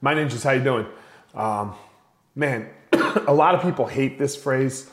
My 0.00 0.14
ninjas, 0.14 0.44
how 0.44 0.52
you 0.52 0.62
doing? 0.62 0.86
Um, 1.34 1.74
man, 2.36 2.70
a 2.92 3.34
lot 3.34 3.56
of 3.56 3.62
people 3.62 3.86
hate 3.86 4.16
this 4.16 4.36
phrase, 4.36 4.88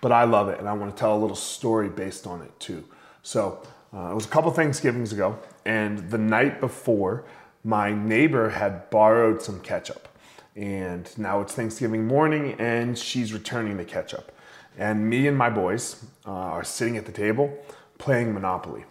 but 0.00 0.10
I 0.10 0.24
love 0.24 0.48
it, 0.48 0.58
and 0.58 0.68
I 0.68 0.72
want 0.72 0.94
to 0.94 0.98
tell 0.98 1.16
a 1.16 1.20
little 1.20 1.36
story 1.36 1.88
based 1.88 2.26
on 2.26 2.42
it 2.42 2.58
too. 2.58 2.82
So 3.22 3.62
uh, 3.94 4.10
it 4.10 4.14
was 4.16 4.26
a 4.26 4.28
couple 4.28 4.50
Thanksgivings 4.50 5.12
ago, 5.12 5.38
and 5.64 6.10
the 6.10 6.18
night 6.18 6.58
before, 6.58 7.24
my 7.62 7.92
neighbor 7.92 8.50
had 8.50 8.90
borrowed 8.90 9.40
some 9.42 9.60
ketchup, 9.60 10.08
and 10.56 11.08
now 11.16 11.40
it's 11.40 11.54
Thanksgiving 11.54 12.08
morning, 12.08 12.56
and 12.58 12.98
she's 12.98 13.32
returning 13.32 13.76
the 13.76 13.84
ketchup, 13.84 14.32
and 14.76 15.08
me 15.08 15.28
and 15.28 15.38
my 15.38 15.50
boys 15.50 16.04
uh, 16.26 16.32
are 16.32 16.64
sitting 16.64 16.96
at 16.96 17.06
the 17.06 17.12
table 17.12 17.56
playing 17.98 18.34
Monopoly, 18.34 18.84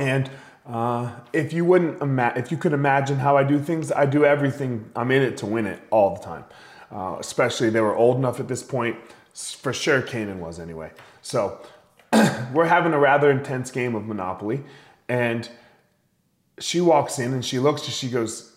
and 0.00 0.28
uh, 0.68 1.10
if 1.32 1.52
you 1.54 1.64
wouldn't 1.64 2.02
ima- 2.02 2.34
if 2.36 2.50
you 2.50 2.58
could 2.58 2.74
imagine 2.74 3.18
how 3.18 3.38
I 3.38 3.42
do 3.42 3.58
things, 3.58 3.90
I 3.90 4.04
do 4.04 4.24
everything. 4.24 4.90
I'm 4.94 5.10
in 5.10 5.22
it 5.22 5.38
to 5.38 5.46
win 5.46 5.66
it 5.66 5.80
all 5.90 6.16
the 6.16 6.22
time. 6.22 6.44
Uh, 6.90 7.16
especially 7.18 7.70
they 7.70 7.80
were 7.80 7.96
old 7.96 8.18
enough 8.18 8.38
at 8.38 8.48
this 8.48 8.62
point. 8.62 8.96
For 9.34 9.72
sure, 9.72 10.02
Kanan 10.02 10.38
was 10.38 10.58
anyway. 10.60 10.90
So 11.22 11.60
we're 12.52 12.66
having 12.66 12.92
a 12.92 12.98
rather 12.98 13.30
intense 13.30 13.70
game 13.70 13.94
of 13.94 14.06
Monopoly, 14.06 14.62
and 15.08 15.48
she 16.58 16.80
walks 16.80 17.18
in 17.18 17.32
and 17.32 17.44
she 17.44 17.58
looks 17.58 17.84
and 17.84 17.92
she 17.92 18.10
goes, 18.10 18.54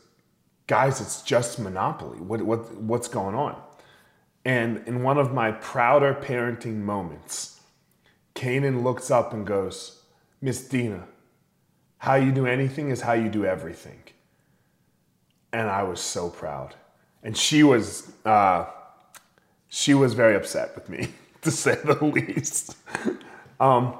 "Guys, 0.67 0.99
it's 0.99 1.21
just 1.21 1.59
Monopoly. 1.59 2.19
What 2.19 2.41
what 2.41 2.75
what's 2.75 3.07
going 3.07 3.35
on?" 3.35 3.55
And 4.43 4.85
in 4.85 5.01
one 5.03 5.17
of 5.17 5.33
my 5.33 5.51
prouder 5.53 6.13
parenting 6.13 6.77
moments, 6.77 7.61
Kanan 8.35 8.83
looks 8.83 9.09
up 9.09 9.31
and 9.33 9.47
goes, 9.47 10.01
"Miss 10.41 10.67
Dina." 10.67 11.07
How 12.01 12.15
you 12.15 12.31
do 12.31 12.47
anything 12.47 12.89
is 12.89 12.99
how 12.99 13.13
you 13.13 13.29
do 13.29 13.45
everything. 13.45 13.99
And 15.53 15.69
I 15.69 15.83
was 15.83 15.99
so 16.01 16.31
proud. 16.31 16.73
And 17.21 17.37
she 17.37 17.61
was, 17.61 18.11
uh, 18.25 18.65
she 19.69 19.93
was 19.93 20.15
very 20.15 20.35
upset 20.35 20.73
with 20.73 20.89
me, 20.89 21.09
to 21.43 21.51
say 21.51 21.75
the 21.75 22.03
least. 22.03 22.75
um, 23.59 23.99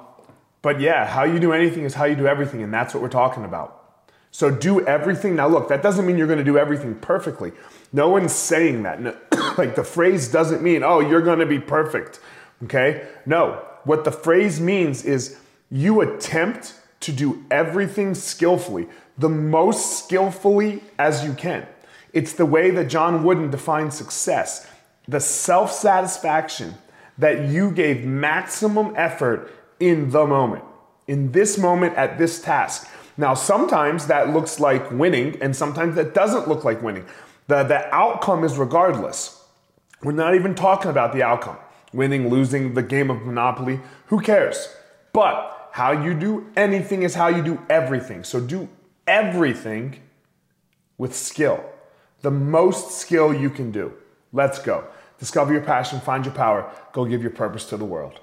but 0.64 0.80
yeah, 0.82 1.06
how 1.06 1.26
you 1.26 1.38
do 1.38 1.54
anything 1.54 1.84
is 1.84 1.94
how 1.94 2.06
you 2.06 2.16
do 2.16 2.26
everything, 2.26 2.64
and 2.64 2.74
that's 2.74 2.96
what 2.96 3.04
we're 3.04 3.10
talking 3.10 3.46
about. 3.46 4.02
So 4.32 4.50
do 4.50 4.84
everything. 4.88 5.36
Now, 5.36 5.48
look, 5.48 5.70
that 5.70 5.84
doesn't 5.84 6.04
mean 6.04 6.18
you're 6.18 6.26
going 6.26 6.40
to 6.40 6.44
do 6.44 6.58
everything 6.58 6.96
perfectly. 6.96 7.52
No 7.94 8.10
one's 8.10 8.34
saying 8.34 8.82
that. 8.82 9.00
No, 9.00 9.16
like 9.60 9.76
the 9.76 9.84
phrase 9.84 10.28
doesn't 10.28 10.64
mean, 10.64 10.82
oh, 10.82 11.02
you're 11.02 11.22
going 11.22 11.38
to 11.38 11.46
be 11.46 11.60
perfect. 11.60 12.20
Okay? 12.64 13.08
No. 13.28 13.64
What 13.84 14.06
the 14.06 14.12
phrase 14.12 14.60
means 14.60 15.06
is 15.06 15.38
you 15.70 16.02
attempt 16.02 16.81
to 17.02 17.12
do 17.12 17.44
everything 17.52 18.16
skillfully, 18.16 18.88
the 19.18 19.30
most 19.30 20.04
skillfully 20.04 20.84
as 20.98 21.24
you 21.24 21.34
can. 21.34 21.68
It's 22.14 22.34
the 22.34 22.46
way 22.46 22.72
that 22.72 22.86
John 22.86 23.24
Wooden 23.24 23.52
defines 23.52 23.96
success 23.96 24.68
the 25.08 25.20
self 25.20 25.72
satisfaction 25.72 26.76
that 27.18 27.50
you 27.50 27.72
gave 27.72 28.06
maximum 28.06 28.94
effort 28.96 29.52
in 29.80 30.12
the 30.12 30.26
moment, 30.26 30.64
in 31.08 31.32
this 31.32 31.58
moment 31.58 31.96
at 31.96 32.18
this 32.18 32.42
task. 32.42 32.88
Now, 33.18 33.34
sometimes 33.34 34.08
that 34.08 34.30
looks 34.30 34.60
like 34.60 34.90
winning, 34.92 35.38
and 35.42 35.56
sometimes 35.56 35.96
that 35.96 36.14
doesn't 36.14 36.48
look 36.48 36.64
like 36.64 36.82
winning. 36.82 37.06
The, 37.48 37.64
the 37.64 37.94
outcome 37.94 38.44
is 38.44 38.58
regardless. 38.58 39.44
We're 40.02 40.14
not 40.14 40.36
even 40.36 40.56
talking 40.56 40.90
about 40.90 41.14
the 41.14 41.24
outcome 41.24 41.58
winning, 41.94 42.30
losing 42.30 42.74
the 42.74 42.84
game 42.84 43.10
of 43.12 43.24
Monopoly. 43.24 43.82
Who 44.08 44.22
cares? 44.22 44.74
But 45.14 45.61
how 45.72 45.92
you 45.92 46.14
do 46.14 46.48
anything 46.56 47.04
is 47.04 47.16
how 47.16 47.30
you 47.30 47.42
do 47.42 47.60
everything. 47.70 48.24
So 48.24 48.40
do 48.40 48.68
everything 49.08 50.00
with 50.98 51.16
skill. 51.16 51.64
The 52.22 52.32
most 52.32 52.92
skill 52.92 53.34
you 53.34 53.50
can 53.50 53.72
do. 53.72 53.94
Let's 54.34 54.60
go. 54.60 54.86
Discover 55.18 55.54
your 55.54 55.62
passion, 55.62 56.00
find 56.00 56.26
your 56.26 56.34
power, 56.34 56.72
go 56.94 57.06
give 57.06 57.22
your 57.22 57.32
purpose 57.32 57.66
to 57.66 57.78
the 57.78 57.86
world. 57.86 58.20